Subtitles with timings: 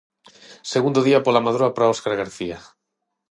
[0.73, 2.57] Segundo día pola Madroa para Óscar García.